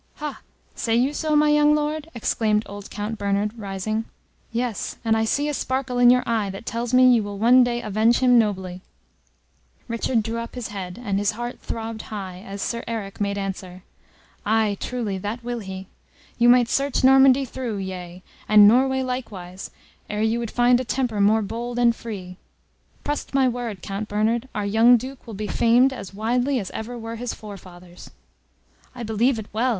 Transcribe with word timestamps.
"Ha! 0.15 0.41
say 0.73 0.95
you 0.95 1.13
so, 1.13 1.35
my 1.35 1.49
young 1.51 1.75
Lord?" 1.75 2.09
exclaimed 2.15 2.63
old 2.67 2.89
Count 2.89 3.19
Bernard, 3.19 3.59
rising. 3.59 4.05
"Yes, 4.51 4.97
and 5.05 5.15
I 5.15 5.25
see 5.25 5.47
a 5.47 5.53
sparkle 5.53 5.99
in 5.99 6.09
your 6.09 6.23
eye 6.25 6.49
that 6.49 6.65
tells 6.65 6.91
me 6.91 7.13
you 7.13 7.21
will 7.21 7.37
one 7.37 7.63
day 7.63 7.83
avenge 7.83 8.17
him 8.17 8.39
nobly!" 8.39 8.81
Richard 9.87 10.23
drew 10.23 10.39
up 10.39 10.55
his 10.55 10.69
head, 10.69 10.99
and 11.05 11.19
his 11.19 11.33
heart 11.33 11.59
throbbed 11.59 12.01
high 12.09 12.41
as 12.43 12.63
Sir 12.63 12.83
Eric 12.87 13.21
made 13.21 13.37
answer, 13.37 13.83
"Ay, 14.43 14.75
truly, 14.79 15.19
that 15.19 15.43
will 15.43 15.59
he! 15.59 15.85
You 16.39 16.49
might 16.49 16.67
search 16.67 17.03
Normandy 17.03 17.45
through, 17.45 17.77
yea, 17.77 18.23
and 18.49 18.67
Norway 18.67 19.03
likewise, 19.03 19.69
ere 20.09 20.23
you 20.23 20.39
would 20.39 20.49
find 20.49 20.79
a 20.79 20.83
temper 20.83 21.21
more 21.21 21.43
bold 21.43 21.77
and 21.77 21.95
free. 21.95 22.37
Trust 23.05 23.35
my 23.35 23.47
word, 23.47 23.83
Count 23.83 24.09
Bernard, 24.09 24.49
our 24.55 24.65
young 24.65 24.97
Duke 24.97 25.27
will 25.27 25.35
be 25.35 25.45
famed 25.45 25.93
as 25.93 26.11
widely 26.11 26.59
as 26.59 26.71
ever 26.71 26.97
were 26.97 27.17
his 27.17 27.35
forefathers!" 27.35 28.09
"I 28.95 29.03
believe 29.03 29.37
it 29.37 29.45
well!" 29.53 29.69